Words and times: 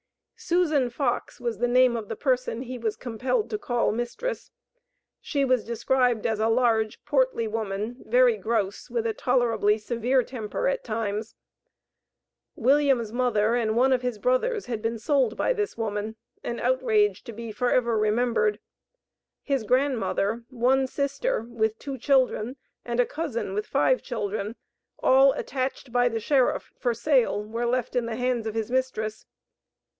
Susan 0.35 0.89
Fox 0.89 1.39
was 1.39 1.59
the 1.59 1.67
name 1.67 1.95
of 1.95 2.09
the 2.09 2.15
person 2.15 2.63
he 2.63 2.75
was 2.79 2.95
compelled 2.95 3.47
to 3.51 3.59
call 3.59 3.91
mistress. 3.91 4.49
She 5.21 5.45
was 5.45 5.63
described 5.63 6.25
as 6.25 6.39
a 6.39 6.47
"large, 6.49 7.05
portly 7.05 7.47
woman, 7.47 7.97
very 8.07 8.35
gross, 8.37 8.89
with 8.89 9.05
a 9.05 9.13
tolerably 9.13 9.77
severe 9.77 10.23
temper, 10.23 10.67
at 10.67 10.83
times." 10.83 11.35
William's 12.55 13.13
mother 13.13 13.53
and 13.53 13.75
one 13.77 13.93
of 13.93 14.01
his 14.01 14.17
brothers 14.17 14.65
had 14.65 14.81
been 14.81 14.97
sold 14.97 15.37
by 15.37 15.53
this 15.53 15.77
woman 15.77 16.15
an 16.43 16.59
outrage 16.59 17.23
to 17.25 17.31
be 17.33 17.51
forever 17.51 17.95
remembered. 17.95 18.59
His 19.43 19.63
grandmother, 19.63 20.43
one 20.49 20.87
sister, 20.87 21.43
with 21.43 21.77
two 21.77 21.99
children, 21.99 22.55
and 22.83 22.99
a 22.99 23.05
cousin 23.05 23.53
with 23.53 23.67
five 23.67 24.01
children, 24.01 24.55
all 24.97 25.33
attached 25.33 25.91
by 25.91 26.09
the 26.09 26.19
sheriff, 26.19 26.71
for 26.79 26.95
sale, 26.95 27.43
were 27.43 27.67
left 27.67 27.95
in 27.95 28.07
the 28.07 28.15
hands 28.15 28.47
of 28.47 28.55
his 28.55 28.71
mistress. 28.71 29.27